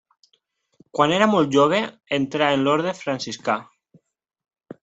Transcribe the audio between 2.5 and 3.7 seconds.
en l'orde franciscà.